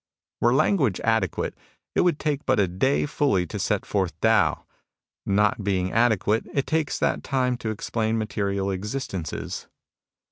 [0.41, 1.53] "Were language adequate,
[1.93, 4.65] it would take but a day fully to set forth Tao.
[5.27, 9.67] Not being adequate, it takes that time to explain material existences.